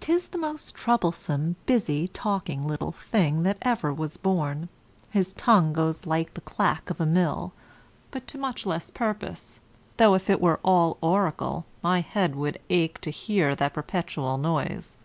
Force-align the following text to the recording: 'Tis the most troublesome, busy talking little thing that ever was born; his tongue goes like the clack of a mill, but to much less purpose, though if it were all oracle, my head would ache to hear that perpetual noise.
'Tis 0.00 0.26
the 0.26 0.36
most 0.36 0.74
troublesome, 0.74 1.56
busy 1.64 2.06
talking 2.06 2.66
little 2.68 2.92
thing 2.92 3.42
that 3.42 3.56
ever 3.62 3.90
was 3.90 4.18
born; 4.18 4.68
his 5.08 5.32
tongue 5.32 5.72
goes 5.72 6.04
like 6.04 6.34
the 6.34 6.42
clack 6.42 6.90
of 6.90 7.00
a 7.00 7.06
mill, 7.06 7.54
but 8.10 8.26
to 8.28 8.36
much 8.36 8.66
less 8.66 8.90
purpose, 8.90 9.60
though 9.96 10.12
if 10.12 10.28
it 10.28 10.42
were 10.42 10.60
all 10.62 10.98
oracle, 11.00 11.64
my 11.82 12.02
head 12.02 12.34
would 12.34 12.58
ache 12.68 13.00
to 13.00 13.08
hear 13.10 13.56
that 13.56 13.72
perpetual 13.72 14.36
noise. 14.36 14.98